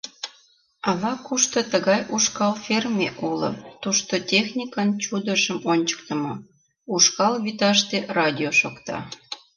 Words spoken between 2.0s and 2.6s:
ушкал